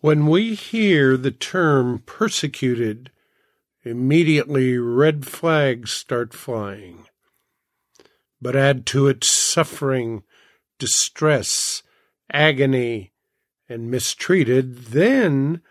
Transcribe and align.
When 0.00 0.26
we 0.26 0.54
hear 0.54 1.16
the 1.16 1.30
term 1.30 2.02
persecuted, 2.04 3.10
immediately 3.82 4.76
red 4.78 5.26
flags 5.26 5.92
start 5.92 6.34
flying. 6.34 7.06
But 8.40 8.54
add 8.54 8.84
to 8.86 9.06
it 9.06 9.24
suffering, 9.24 10.22
distress, 10.78 11.82
agony, 12.30 13.12
and 13.68 13.90
mistreated, 13.90 14.86
then 14.86 15.62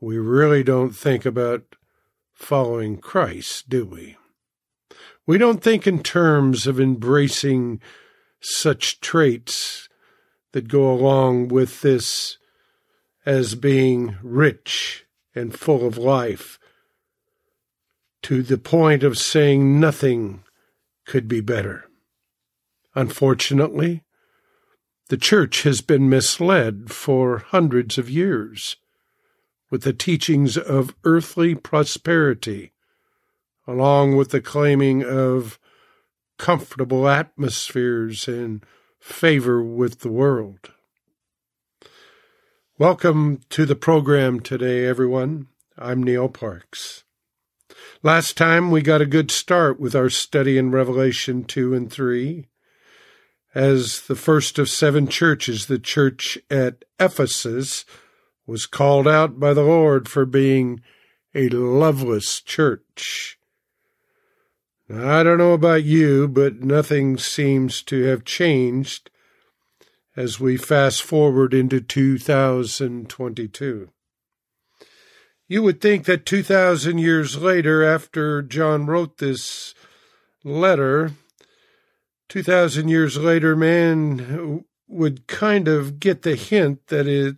we 0.00 0.16
really 0.16 0.62
don't 0.62 0.96
think 0.96 1.26
about 1.26 1.76
following 2.32 2.96
Christ, 2.98 3.68
do 3.68 3.84
we? 3.84 4.16
We 5.26 5.36
don't 5.36 5.62
think 5.62 5.86
in 5.86 6.02
terms 6.02 6.66
of 6.66 6.80
embracing 6.80 7.82
such 8.40 9.00
traits 9.00 9.88
that 10.52 10.68
go 10.68 10.90
along 10.90 11.48
with 11.48 11.82
this 11.82 12.37
as 13.28 13.54
being 13.54 14.16
rich 14.22 15.04
and 15.34 15.54
full 15.54 15.86
of 15.86 15.98
life, 15.98 16.58
to 18.22 18.42
the 18.42 18.56
point 18.56 19.02
of 19.02 19.18
saying 19.18 19.78
nothing 19.78 20.42
could 21.04 21.28
be 21.28 21.42
better. 21.42 21.84
Unfortunately, 22.94 24.02
the 25.10 25.18
church 25.18 25.64
has 25.64 25.82
been 25.82 26.08
misled 26.08 26.90
for 26.90 27.40
hundreds 27.40 27.98
of 27.98 28.08
years 28.08 28.76
with 29.70 29.82
the 29.82 29.92
teachings 29.92 30.56
of 30.56 30.94
earthly 31.04 31.54
prosperity, 31.54 32.72
along 33.66 34.16
with 34.16 34.30
the 34.30 34.40
claiming 34.40 35.04
of 35.04 35.58
comfortable 36.38 37.06
atmospheres 37.06 38.26
and 38.26 38.64
favor 38.98 39.62
with 39.62 40.00
the 40.00 40.10
world. 40.10 40.72
Welcome 42.78 43.40
to 43.50 43.66
the 43.66 43.74
program 43.74 44.38
today, 44.38 44.86
everyone. 44.86 45.48
I'm 45.76 46.00
Neil 46.00 46.28
Parks. 46.28 47.02
Last 48.04 48.36
time 48.36 48.70
we 48.70 48.82
got 48.82 49.00
a 49.00 49.04
good 49.04 49.32
start 49.32 49.80
with 49.80 49.96
our 49.96 50.08
study 50.08 50.56
in 50.56 50.70
Revelation 50.70 51.42
2 51.42 51.74
and 51.74 51.92
3. 51.92 52.46
As 53.52 54.02
the 54.02 54.14
first 54.14 54.60
of 54.60 54.70
seven 54.70 55.08
churches, 55.08 55.66
the 55.66 55.80
church 55.80 56.38
at 56.48 56.84
Ephesus 57.00 57.84
was 58.46 58.64
called 58.66 59.08
out 59.08 59.40
by 59.40 59.52
the 59.54 59.64
Lord 59.64 60.08
for 60.08 60.24
being 60.24 60.80
a 61.34 61.48
loveless 61.48 62.40
church. 62.40 63.40
Now, 64.88 65.18
I 65.18 65.24
don't 65.24 65.38
know 65.38 65.52
about 65.52 65.82
you, 65.82 66.28
but 66.28 66.62
nothing 66.62 67.18
seems 67.18 67.82
to 67.82 68.04
have 68.04 68.24
changed 68.24 69.10
as 70.18 70.40
we 70.40 70.56
fast 70.56 71.00
forward 71.00 71.54
into 71.54 71.80
2022. 71.80 73.88
You 75.46 75.62
would 75.62 75.80
think 75.80 76.06
that 76.06 76.26
2,000 76.26 76.98
years 76.98 77.38
later, 77.38 77.84
after 77.84 78.42
John 78.42 78.86
wrote 78.86 79.18
this 79.18 79.76
letter, 80.42 81.12
2,000 82.28 82.88
years 82.88 83.16
later, 83.16 83.54
man 83.54 84.64
would 84.88 85.28
kind 85.28 85.68
of 85.68 86.00
get 86.00 86.22
the 86.22 86.34
hint 86.34 86.88
that 86.88 87.06
it 87.06 87.36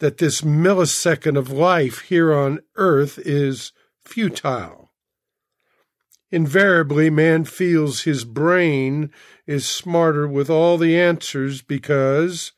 that 0.00 0.18
this 0.18 0.40
millisecond 0.40 1.38
of 1.38 1.52
life 1.52 2.00
here 2.02 2.34
on 2.34 2.58
earth 2.74 3.20
is 3.20 3.70
futile. 4.04 4.87
Invariably, 6.30 7.08
man 7.08 7.44
feels 7.44 8.02
his 8.02 8.24
brain 8.24 9.10
is 9.46 9.66
smarter 9.66 10.28
with 10.28 10.50
all 10.50 10.76
the 10.76 10.98
answers 10.98 11.62
because, 11.62 12.52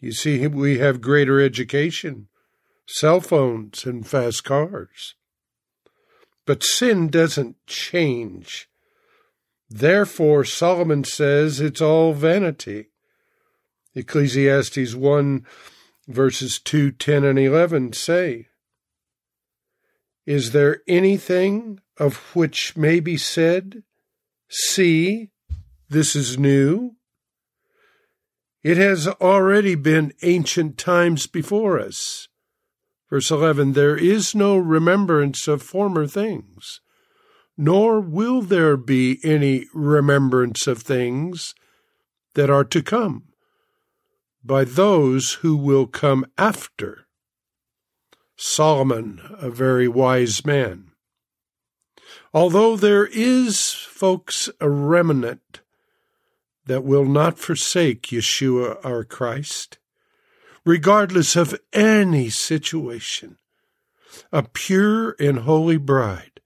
you 0.00 0.12
see, 0.12 0.46
we 0.48 0.78
have 0.78 1.00
greater 1.00 1.40
education, 1.40 2.28
cell 2.86 3.20
phones, 3.20 3.84
and 3.84 4.06
fast 4.06 4.42
cars. 4.42 5.14
But 6.44 6.64
sin 6.64 7.08
doesn't 7.08 7.56
change. 7.66 8.68
Therefore, 9.70 10.44
Solomon 10.44 11.04
says 11.04 11.60
it's 11.60 11.80
all 11.80 12.14
vanity. 12.14 12.86
Ecclesiastes 13.94 14.94
1 14.94 15.46
verses 16.08 16.58
2, 16.58 16.92
10, 16.92 17.24
and 17.24 17.38
11 17.38 17.92
say, 17.92 18.47
Is 20.28 20.52
there 20.52 20.82
anything 20.86 21.80
of 21.96 22.18
which 22.36 22.76
may 22.76 23.00
be 23.00 23.16
said, 23.16 23.82
See, 24.50 25.30
this 25.88 26.14
is 26.14 26.38
new. 26.38 26.96
It 28.62 28.76
has 28.76 29.08
already 29.08 29.74
been 29.74 30.12
ancient 30.20 30.76
times 30.76 31.26
before 31.26 31.80
us. 31.80 32.28
Verse 33.08 33.30
11 33.30 33.72
There 33.72 33.96
is 33.96 34.34
no 34.34 34.58
remembrance 34.58 35.48
of 35.48 35.62
former 35.62 36.06
things, 36.06 36.82
nor 37.56 37.98
will 37.98 38.42
there 38.42 38.76
be 38.76 39.20
any 39.24 39.64
remembrance 39.72 40.66
of 40.66 40.82
things 40.82 41.54
that 42.34 42.50
are 42.50 42.64
to 42.64 42.82
come 42.82 43.28
by 44.44 44.64
those 44.64 45.38
who 45.40 45.56
will 45.56 45.86
come 45.86 46.26
after. 46.36 47.07
Solomon, 48.40 49.20
a 49.40 49.50
very 49.50 49.88
wise 49.88 50.46
man. 50.46 50.92
Although 52.32 52.76
there 52.76 53.06
is, 53.06 53.72
folks, 53.72 54.48
a 54.60 54.70
remnant 54.70 55.60
that 56.66 56.84
will 56.84 57.04
not 57.04 57.38
forsake 57.38 58.02
Yeshua 58.02 58.78
our 58.84 59.02
Christ, 59.02 59.78
regardless 60.64 61.34
of 61.34 61.58
any 61.72 62.30
situation, 62.30 63.38
a 64.30 64.44
pure 64.44 65.16
and 65.18 65.40
holy 65.40 65.76
bride 65.76 66.40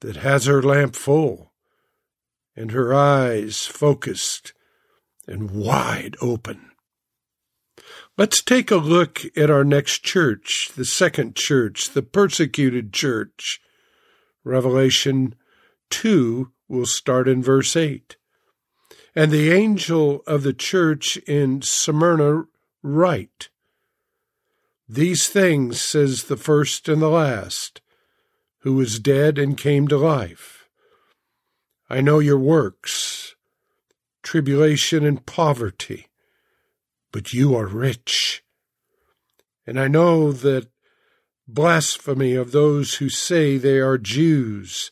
that 0.00 0.16
has 0.16 0.46
her 0.46 0.62
lamp 0.62 0.96
full 0.96 1.52
and 2.56 2.72
her 2.72 2.92
eyes 2.92 3.66
focused 3.66 4.52
and 5.28 5.52
wide 5.52 6.16
open. 6.20 6.72
Let's 8.16 8.42
take 8.42 8.70
a 8.70 8.76
look 8.76 9.22
at 9.36 9.50
our 9.50 9.64
next 9.64 10.04
church, 10.04 10.70
the 10.76 10.84
second 10.84 11.34
church, 11.34 11.90
the 11.90 12.02
persecuted 12.02 12.92
church 12.92 13.60
Revelation 14.44 15.34
2 15.90 16.52
will 16.68 16.86
start 16.86 17.26
in 17.26 17.42
verse 17.42 17.74
8. 17.74 18.16
And 19.16 19.32
the 19.32 19.50
angel 19.50 20.22
of 20.28 20.44
the 20.44 20.52
church 20.52 21.16
in 21.26 21.62
Smyrna 21.62 22.44
write, 22.84 23.48
These 24.88 25.26
things 25.26 25.80
says 25.80 26.24
the 26.24 26.36
first 26.36 26.88
and 26.88 27.02
the 27.02 27.08
last, 27.08 27.80
who 28.60 28.74
was 28.74 29.00
dead 29.00 29.38
and 29.38 29.56
came 29.56 29.88
to 29.88 29.96
life. 29.96 30.68
I 31.90 32.00
know 32.00 32.20
your 32.20 32.38
works, 32.38 33.34
tribulation 34.22 35.04
and 35.04 35.24
poverty, 35.26 36.06
but 37.14 37.32
you 37.32 37.54
are 37.54 37.68
rich. 37.68 38.42
And 39.64 39.78
I 39.78 39.86
know 39.86 40.32
that 40.32 40.66
blasphemy 41.46 42.34
of 42.34 42.50
those 42.50 42.94
who 42.94 43.08
say 43.08 43.56
they 43.56 43.78
are 43.78 43.98
Jews 43.98 44.90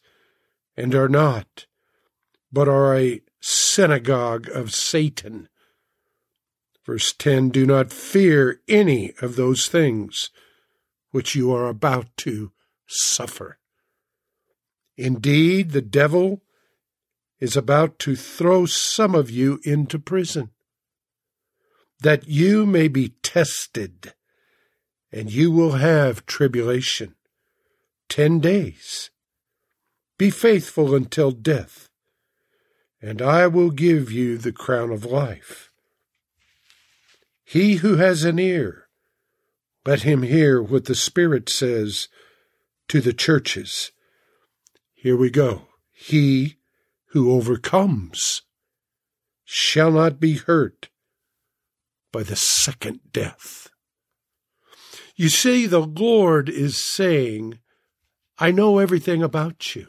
and 0.76 0.94
are 0.94 1.08
not, 1.08 1.66
but 2.52 2.68
are 2.68 2.96
a 2.96 3.22
synagogue 3.40 4.48
of 4.50 4.72
Satan. 4.72 5.48
Verse 6.86 7.12
10 7.12 7.48
Do 7.48 7.66
not 7.66 7.92
fear 7.92 8.60
any 8.68 9.14
of 9.20 9.34
those 9.34 9.66
things 9.66 10.30
which 11.10 11.34
you 11.34 11.52
are 11.52 11.66
about 11.66 12.16
to 12.18 12.52
suffer. 12.86 13.58
Indeed, 14.96 15.72
the 15.72 15.82
devil 15.82 16.40
is 17.40 17.56
about 17.56 17.98
to 17.98 18.14
throw 18.14 18.64
some 18.64 19.16
of 19.16 19.28
you 19.28 19.58
into 19.64 19.98
prison, 19.98 20.50
that 22.02 22.28
you 22.28 22.66
may 22.66 22.88
be 22.88 23.10
tested 23.22 24.12
and 25.12 25.30
you 25.30 25.50
will 25.50 25.72
have 25.72 26.26
tribulation. 26.26 27.14
Ten 28.08 28.40
days. 28.40 29.10
Be 30.18 30.30
faithful 30.30 30.94
until 30.94 31.30
death, 31.30 31.88
and 33.00 33.20
I 33.20 33.46
will 33.46 33.70
give 33.70 34.10
you 34.12 34.38
the 34.38 34.52
crown 34.52 34.90
of 34.90 35.04
life. 35.04 35.70
He 37.44 37.76
who 37.76 37.96
has 37.96 38.24
an 38.24 38.38
ear, 38.38 38.88
let 39.84 40.02
him 40.02 40.22
hear 40.22 40.62
what 40.62 40.84
the 40.84 40.94
Spirit 40.94 41.48
says 41.48 42.08
to 42.88 43.00
the 43.00 43.12
churches. 43.12 43.90
Here 44.94 45.16
we 45.16 45.30
go. 45.30 45.68
He 45.92 46.58
who 47.08 47.32
overcomes 47.32 48.42
shall 49.44 49.90
not 49.90 50.20
be 50.20 50.34
hurt 50.34 50.88
by 52.12 52.22
the 52.22 52.36
second 52.36 53.00
death. 53.12 53.68
You 55.16 55.28
see, 55.28 55.66
the 55.66 55.80
Lord 55.80 56.48
is 56.48 56.82
saying, 56.82 57.58
I 58.38 58.50
know 58.50 58.78
everything 58.78 59.22
about 59.22 59.74
you. 59.74 59.88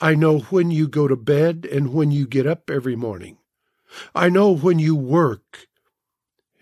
I 0.00 0.14
know 0.14 0.38
when 0.38 0.70
you 0.70 0.88
go 0.88 1.06
to 1.08 1.16
bed 1.16 1.68
and 1.70 1.92
when 1.92 2.10
you 2.10 2.26
get 2.26 2.46
up 2.46 2.70
every 2.70 2.96
morning. 2.96 3.38
I 4.14 4.28
know 4.28 4.54
when 4.54 4.78
you 4.78 4.94
work 4.94 5.66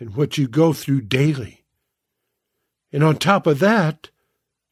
and 0.00 0.16
what 0.16 0.38
you 0.38 0.48
go 0.48 0.72
through 0.72 1.02
daily. 1.02 1.64
And 2.92 3.04
on 3.04 3.16
top 3.16 3.46
of 3.46 3.58
that, 3.60 4.10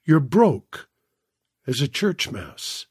you're 0.05 0.21
broke 0.21 0.89
as 1.67 1.81
a 1.81 1.89
church 1.89 2.31
mouse. 2.31 2.87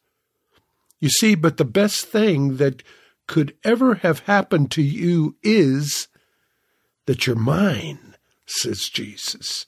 You 1.00 1.10
see, 1.10 1.36
but 1.36 1.57
the 1.57 1.66
best 1.66 2.06
thing 2.06 2.57
that 2.57 2.83
could 3.27 3.56
ever 3.63 3.95
have 3.95 4.19
happened 4.19 4.72
to 4.72 4.81
you 4.81 5.36
is 5.44 6.07
that 7.05 7.25
you're 7.27 7.35
mine, 7.35 8.15
says 8.45 8.89
Jesus. 8.89 9.65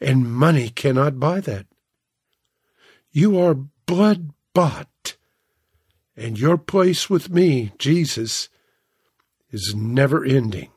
And 0.00 0.32
money 0.32 0.70
cannot 0.70 1.20
buy 1.20 1.40
that. 1.40 1.66
You 3.10 3.38
are 3.38 3.54
blood 3.54 4.30
bought, 4.54 5.16
and 6.16 6.38
your 6.38 6.56
place 6.56 7.10
with 7.10 7.30
me, 7.30 7.72
Jesus, 7.78 8.48
is 9.50 9.74
never 9.76 10.24
ending. 10.24 10.70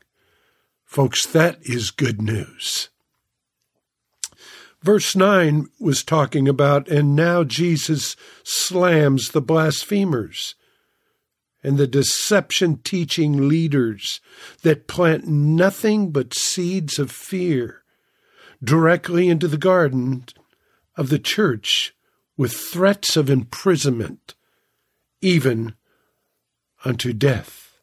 Folks, 0.84 1.24
that 1.26 1.58
is 1.62 1.90
good 1.90 2.20
news. 2.20 2.88
Verse 4.82 5.14
9 5.14 5.66
was 5.78 6.02
talking 6.02 6.48
about, 6.48 6.88
and 6.88 7.14
now 7.14 7.44
Jesus 7.44 8.16
slams 8.42 9.30
the 9.30 9.42
blasphemers 9.42 10.54
and 11.62 11.76
the 11.76 11.86
deception 11.86 12.78
teaching 12.78 13.48
leaders 13.48 14.20
that 14.62 14.86
plant 14.86 15.26
nothing 15.26 16.10
but 16.10 16.34
seeds 16.34 16.98
of 16.98 17.10
fear 17.10 17.82
directly 18.62 19.28
into 19.28 19.48
the 19.48 19.58
garden 19.58 20.24
of 20.96 21.08
the 21.08 21.18
church 21.18 21.94
with 22.36 22.52
threats 22.52 23.16
of 23.16 23.28
imprisonment, 23.28 24.34
even 25.20 25.74
unto 26.84 27.12
death. 27.12 27.80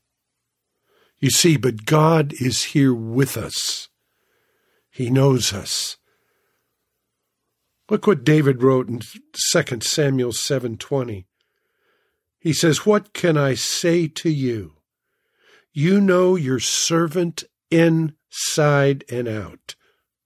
You 1.20 1.30
see, 1.30 1.58
but 1.58 1.86
God 1.86 2.34
is 2.40 2.64
here 2.64 2.94
with 2.94 3.38
us. 3.38 3.90
He 4.90 5.10
knows 5.10 5.54
us. 5.54 5.98
Look 7.90 8.06
what 8.06 8.24
David 8.24 8.62
wrote 8.62 8.90
in 8.90 9.00
2 9.00 9.84
Samuel 9.84 10.32
7:20. 10.32 11.26
He 12.40 12.54
says, 12.54 12.86
"What 12.86 13.14
can 13.14 13.38
I 13.38 13.56
say 13.56 14.08
to 14.08 14.30
you? 14.30 14.78
You 15.74 16.00
know 16.00 16.36
your 16.36 16.60
servant 16.60 17.44
inside 17.70 19.04
and 19.10 19.28
out, 19.28 19.76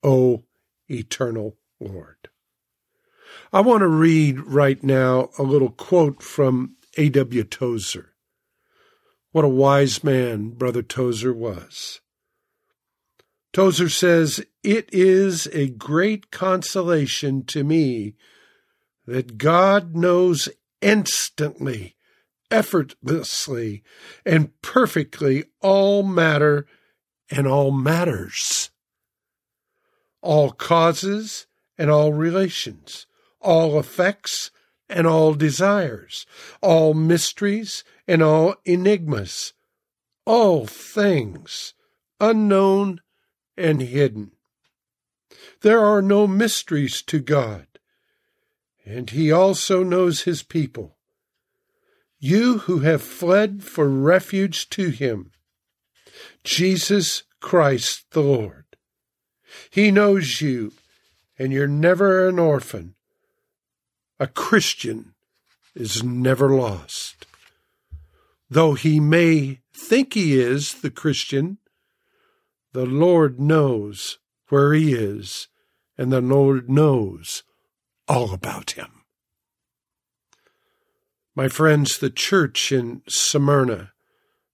O 0.04 0.44
eternal 0.90 1.58
Lord." 1.80 2.30
I 3.54 3.62
want 3.62 3.82
to 3.82 3.88
read 3.88 4.40
right 4.40 4.82
now 4.82 5.30
a 5.38 5.44
little 5.44 5.72
quote 5.72 6.24
from 6.24 6.78
A.W. 6.98 7.44
Tozer. 7.44 8.14
What 9.32 9.46
a 9.46 9.50
wise 9.50 10.04
man 10.04 10.50
Brother 10.52 10.82
Tozer 10.82 11.34
was. 11.34 12.02
Tozer 13.54 13.90
says, 13.90 14.46
It 14.64 14.90
is 14.94 15.48
a 15.48 15.68
great 15.68 16.32
consolation 16.32 17.44
to 17.48 17.64
me 17.64 18.16
that 19.06 19.38
God 19.38 19.96
knows 19.96 20.48
instantly, 20.82 21.96
effortlessly, 22.52 23.82
and 24.26 24.52
perfectly 24.62 25.46
all 25.62 26.04
matter 26.04 26.68
and 27.30 27.48
all 27.48 27.72
matters, 27.72 28.70
all 30.22 30.52
causes 30.52 31.48
and 31.78 31.90
all 31.90 32.14
relations, 32.14 33.08
all 33.40 33.80
effects 33.80 34.52
and 34.90 35.08
all 35.08 35.34
desires, 35.34 36.26
all 36.62 36.94
mysteries 36.94 37.84
and 38.08 38.22
all 38.22 38.56
enigmas, 38.66 39.54
all 40.26 40.68
things 40.68 41.74
unknown 42.22 43.02
and 43.58 43.82
hidden. 43.82 44.32
There 45.62 45.80
are 45.80 46.02
no 46.02 46.28
mysteries 46.28 47.02
to 47.04 47.20
God, 47.20 47.68
and 48.86 49.10
He 49.10 49.32
also 49.32 49.84
knows 49.84 50.22
His 50.22 50.44
people. 50.44 50.98
You 52.24 52.60
who 52.60 52.80
have 52.80 53.02
fled 53.02 53.64
for 53.64 53.90
refuge 53.90 54.70
to 54.70 54.90
Him, 54.90 55.32
Jesus 56.44 57.24
Christ 57.40 58.06
the 58.12 58.22
Lord. 58.22 58.66
He 59.72 59.90
knows 59.90 60.40
you, 60.40 60.72
and 61.40 61.52
you're 61.52 61.68
never 61.68 62.28
an 62.30 62.38
orphan. 62.38 62.94
A 64.20 64.28
Christian 64.28 65.16
is 65.74 66.04
never 66.04 66.50
lost. 66.50 67.26
Though 68.52 68.76
he 68.76 69.00
may 69.00 69.62
think 69.74 70.14
he 70.14 70.40
is 70.40 70.76
the 70.76 70.92
Christian, 70.92 71.58
the 72.72 72.86
Lord 72.86 73.40
knows 73.40 74.20
where 74.50 74.74
he 74.74 74.94
is, 74.94 75.48
and 75.98 76.12
the 76.12 76.22
Lord 76.22 76.70
knows 76.70 77.42
all 78.08 78.32
about 78.32 78.72
him. 78.72 79.01
My 81.36 81.48
friends, 81.48 81.98
the 81.98 82.10
church 82.10 82.72
in 82.72 83.02
Smyrna 83.08 83.94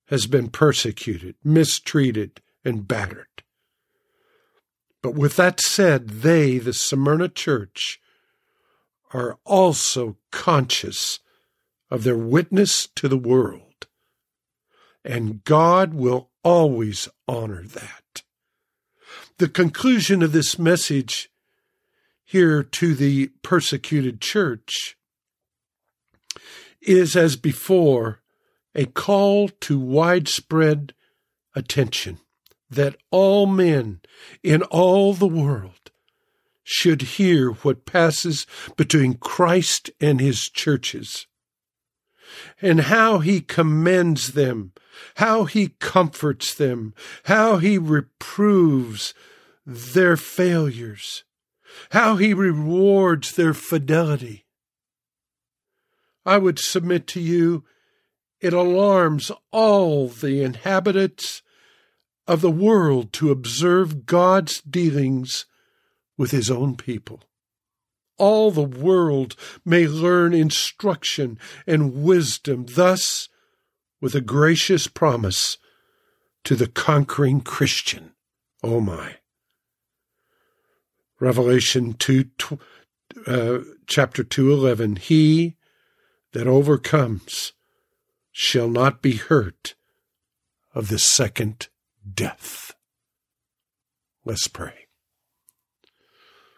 has 0.08 0.28
been 0.28 0.50
persecuted, 0.50 1.36
mistreated, 1.44 2.42
and 2.64 2.88
battered. 2.88 3.44
But 5.02 5.16
with 5.16 5.36
that 5.38 5.60
said, 5.60 6.10
they, 6.10 6.58
the 6.58 6.74
Smyrna 6.74 7.30
church, 7.30 8.00
are 9.14 9.40
also 9.46 10.18
conscious 10.32 11.20
of 11.90 12.04
their 12.04 12.18
witness 12.18 12.88
to 12.96 13.08
the 13.08 13.18
world. 13.18 13.88
And 15.04 15.44
God 15.44 15.94
will 15.94 16.30
always 16.44 17.08
honor 17.28 17.64
that 17.64 18.24
the 19.38 19.48
conclusion 19.48 20.24
of 20.24 20.32
this 20.32 20.58
message 20.58 21.30
here 22.26 22.64
to 22.64 22.96
the 22.96 23.28
persecuted 23.44 24.20
church 24.20 24.98
is, 26.82 27.16
as 27.16 27.36
before, 27.36 28.22
a 28.76 28.86
call 28.86 29.50
to 29.50 29.80
widespread 29.80 30.94
attention 31.56 32.20
that 32.70 32.98
all 33.12 33.46
men 33.46 34.02
in 34.44 34.62
all 34.64 35.14
the 35.14 35.28
world 35.28 35.92
should 36.64 37.02
hear 37.02 37.52
what 37.52 37.86
passes 37.86 38.46
between 38.76 39.14
Christ 39.16 39.90
and 40.02 40.20
his 40.20 40.50
churches 40.50 41.28
and 42.62 42.82
how 42.82 43.20
he 43.20 43.40
commends 43.40 44.34
them, 44.34 44.74
how 45.16 45.46
he 45.46 45.70
comforts 45.80 46.54
them, 46.54 46.94
how 47.24 47.58
he 47.58 47.78
reproves 47.78 49.14
their 49.66 50.18
failures, 50.18 51.24
how 51.92 52.16
he 52.16 52.34
rewards 52.34 53.36
their 53.36 53.54
fidelity. 53.54 54.46
I 56.28 56.38
would 56.38 56.60
submit 56.60 57.08
to 57.08 57.20
you, 57.20 57.64
it 58.40 58.54
alarms 58.54 59.32
all 59.52 60.08
the 60.08 60.44
inhabitants 60.44 61.42
of 62.28 62.42
the 62.42 62.52
world 62.52 63.12
to 63.14 63.32
observe 63.32 64.06
God's 64.06 64.62
dealings 64.62 65.46
with 66.18 66.30
his 66.30 66.52
own 66.52 66.76
people 66.76 67.24
all 68.18 68.52
the 68.52 68.62
world 68.62 69.36
may 69.64 69.88
learn 69.88 70.34
instruction 70.34 71.40
and 71.66 72.04
wisdom, 72.04 72.66
thus, 72.70 73.30
with 74.02 74.16
a 74.16 74.22
gracious 74.22 74.88
promise 74.88 75.58
to 76.44 76.56
the 76.56 76.68
conquering 76.68 77.42
Christian. 77.42 78.14
Oh 78.64 78.80
my. 78.80 79.18
Revelation 81.20 81.94
2, 81.94 82.30
uh, 83.26 83.60
chapter 83.88 84.24
211 84.24 84.98
He 84.98 85.57
that 86.38 86.46
overcomes 86.46 87.54
shall 88.32 88.70
not 88.70 89.02
be 89.02 89.14
hurt 89.14 89.74
of 90.76 90.88
the 90.88 91.00
second 91.00 91.68
death. 92.14 92.76
Let's 94.24 94.48
pray. 94.48 94.86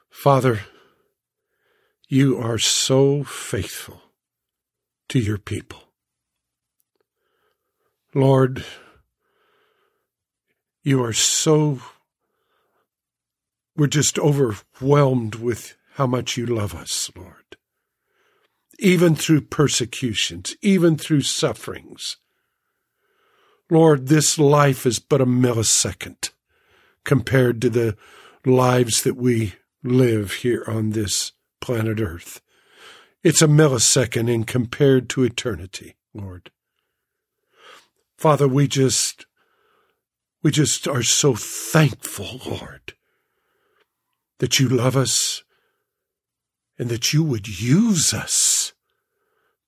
Father, 0.09 0.63
you 2.09 2.37
are 2.37 2.57
so 2.57 3.23
faithful 3.23 4.01
to 5.07 5.17
your 5.17 5.37
people. 5.37 5.79
Lord, 8.13 8.65
you 10.83 11.01
are 11.01 11.13
so, 11.13 11.79
we're 13.77 13.87
just 13.87 14.19
overwhelmed 14.19 15.35
with 15.35 15.77
how 15.93 16.05
much 16.05 16.35
you 16.35 16.45
love 16.45 16.75
us, 16.75 17.09
Lord. 17.15 17.55
Even 18.79 19.15
through 19.15 19.41
persecutions, 19.41 20.55
even 20.61 20.97
through 20.97 21.21
sufferings. 21.21 22.17
Lord, 23.69 24.07
this 24.07 24.39
life 24.39 24.85
is 24.85 24.99
but 24.99 25.21
a 25.21 25.25
millisecond 25.25 26.31
compared 27.03 27.61
to 27.61 27.69
the 27.69 27.97
lives 28.45 29.03
that 29.03 29.15
we 29.15 29.55
live 29.83 30.33
here 30.33 30.63
on 30.67 30.91
this 30.91 31.33
planet 31.61 31.99
Earth. 31.99 32.41
It's 33.23 33.41
a 33.41 33.47
millisecond 33.47 34.29
in 34.29 34.45
compared 34.45 35.09
to 35.09 35.23
eternity, 35.23 35.97
Lord. 36.13 36.51
Father, 38.17 38.47
we 38.47 38.67
just, 38.67 39.25
we 40.41 40.51
just 40.51 40.87
are 40.87 41.03
so 41.03 41.35
thankful, 41.35 42.41
Lord, 42.45 42.93
that 44.39 44.59
you 44.59 44.69
love 44.69 44.95
us 44.95 45.43
and 46.79 46.89
that 46.89 47.11
you 47.11 47.21
would 47.21 47.47
use 47.47 48.13
us 48.13 48.73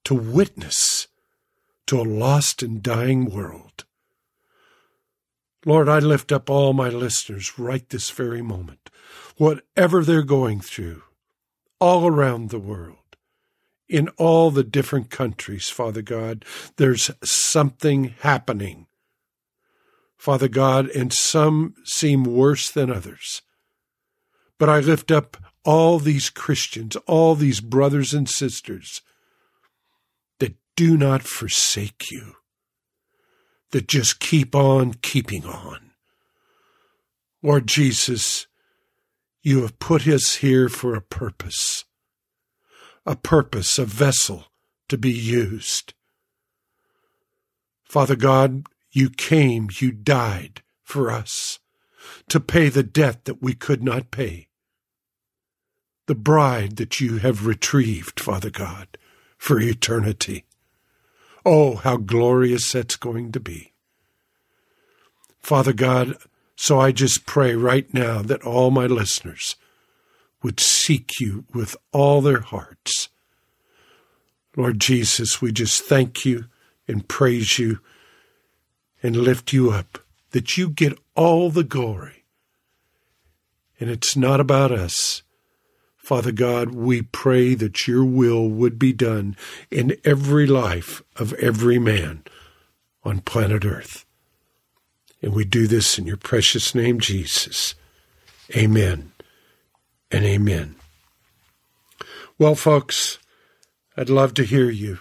to 0.06 0.15
witness 0.15 1.08
to 1.86 2.00
a 2.00 2.03
lost 2.03 2.63
and 2.63 2.82
dying 2.82 3.25
world. 3.25 3.84
Lord, 5.65 5.89
I 5.89 6.00
lift 6.00 6.32
up 6.32 6.50
all 6.50 6.74
my 6.74 6.89
listeners 6.89 7.60
right 7.60 7.88
this 7.89 8.10
very 8.10 8.41
moment, 8.41 8.89
whatever 9.38 10.03
they're 10.03 10.24
going 10.24 10.62
through, 10.62 11.03
all 11.80 12.08
around 12.08 12.50
the 12.50 12.60
world, 12.60 12.98
in 13.89 14.08
all 14.18 14.50
the 14.50 14.63
different 14.63 15.10
countries, 15.10 15.70
Father 15.70 16.01
God, 16.01 16.46
there's 16.77 17.12
something 17.24 18.15
happening. 18.22 18.88
Father 20.18 20.48
God, 20.48 20.88
and 20.89 21.12
some 21.12 21.75
seem 21.84 22.24
worse 22.24 22.72
than 22.72 22.91
others. 22.91 23.41
But 24.58 24.70
I 24.70 24.80
lift 24.80 25.12
up 25.12 25.36
all 25.63 26.00
these 26.00 26.30
Christians, 26.30 26.96
all 27.08 27.36
these 27.36 27.62
brothers 27.62 28.13
and 28.13 28.27
sisters 28.27 29.01
that 30.39 30.56
do 30.75 30.98
not 30.98 31.22
forsake 31.22 32.10
you, 32.12 32.36
that 33.72 33.88
just 33.88 34.20
keep 34.20 34.56
on 34.56 34.96
keeping 34.96 35.46
on. 35.46 35.91
Lord 37.44 37.68
Jesus, 37.68 38.48
you 39.41 39.62
have 39.62 39.80
put 39.80 40.08
us 40.08 40.36
here 40.38 40.70
for 40.70 40.96
a 40.96 41.01
purpose, 41.01 41.86
a 43.06 43.15
purpose, 43.15 43.80
a 43.80 43.86
vessel 43.86 44.46
to 44.89 44.98
be 44.98 45.12
used. 45.12 45.94
Father 47.84 48.15
God, 48.15 48.63
you 48.91 49.10
came, 49.10 49.70
you 49.80 49.91
died 49.91 50.62
for 50.84 51.10
us 51.10 51.60
to 52.30 52.39
pay 52.39 52.70
the 52.70 52.84
debt 52.84 53.25
that 53.25 53.41
we 53.41 53.53
could 53.53 53.84
not 53.84 54.12
pay 54.12 54.48
the 56.12 56.15
bride 56.15 56.75
that 56.75 57.00
you 57.00 57.20
have 57.20 57.46
retrieved, 57.46 58.20
Father 58.20 58.50
God, 58.50 58.98
for 59.38 59.62
eternity. 59.62 60.44
Oh, 61.46 61.75
how 61.75 61.96
glorious 61.96 62.70
that's 62.74 62.98
going 62.98 63.32
to 63.32 63.39
be. 63.39 63.72
Father 65.39 65.72
God, 65.72 66.18
so 66.58 66.82
I 66.82 66.91
just 66.91 67.25
pray 67.25 67.56
right 67.56 67.94
now 67.94 68.22
that 68.24 68.44
all 68.44 68.72
my 68.72 68.88
listeners 68.88 69.56
would 70.44 70.60
seek 70.60 71.22
you 71.22 71.46
with 71.53 71.77
all 71.94 72.20
their 72.20 72.41
hearts. 72.41 73.08
Lord 74.58 74.82
Jesus, 74.82 75.41
we 75.41 75.53
just 75.53 75.82
thank 75.82 76.25
you 76.25 76.48
and 76.89 77.08
praise 77.08 77.58
you 77.58 77.80
and 79.01 79.15
lift 79.15 79.53
you 79.53 79.72
up 79.72 80.00
that 80.32 80.58
you 80.58 80.68
get 80.68 81.00
all 81.15 81.50
the 81.50 81.63
glory. 81.63 82.25
And 83.80 83.89
it's 83.89 84.18
not 84.18 84.41
about 84.41 84.74
us. 84.74 85.24
Father 86.01 86.31
God, 86.31 86.74
we 86.74 87.03
pray 87.03 87.53
that 87.53 87.88
your 87.88 88.03
will 88.03 88.50
would 88.50 88.79
be 88.79 88.91
done 88.91 89.38
in 89.70 89.96
every 90.03 90.48
life 90.48 91.03
of 91.15 91.31
every 91.34 91.77
man 91.77 92.24
on 93.03 93.20
planet 93.20 93.63
Earth. 93.63 94.03
And 95.22 95.34
we 95.34 95.46
do 95.46 95.67
this 95.67 96.00
in 96.00 96.08
your 96.08 96.17
precious 96.17 96.74
name, 96.74 97.00
Jesus. 97.00 97.75
Amen 98.55 99.12
and 100.10 100.25
amen. 100.25 100.75
Well, 102.39 102.55
folks, 102.55 103.20
I'd 103.96 104.10
love 104.10 104.34
to 104.34 104.43
hear 104.43 104.72
you. 104.72 105.00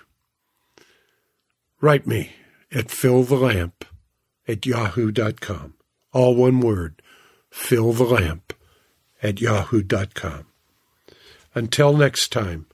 Write 1.80 2.06
me 2.06 2.32
at 2.70 2.88
fillthelamp 2.88 3.86
at 4.46 4.66
yahoo.com. 4.66 5.74
All 6.12 6.34
one 6.34 6.60
word, 6.60 7.00
fillthelamp 7.50 8.52
at 9.22 9.40
yahoo.com. 9.40 10.49
Until 11.52 11.96
next 11.96 12.30
time, 12.30 12.66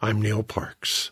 I'm 0.00 0.22
Neil 0.22 0.44
Parks. 0.44 1.10